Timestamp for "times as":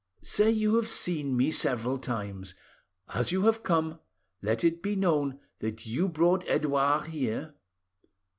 1.99-3.31